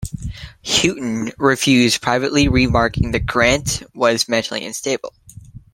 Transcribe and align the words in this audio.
Houghton 0.65 1.31
refused, 1.37 2.01
privately 2.01 2.47
remarking 2.47 3.11
that 3.11 3.27
Grant 3.27 3.83
was 3.93 4.27
mentally 4.27 4.65
unstable. 4.65 5.13